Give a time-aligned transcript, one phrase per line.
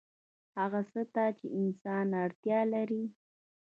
[0.59, 3.03] هغه څه ته چې انسان اړتیا لري